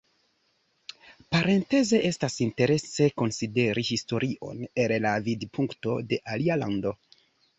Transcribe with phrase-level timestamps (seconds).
[1.35, 6.95] Parenteze, estas interese konsideri historion el la vidpunkto de alia lando.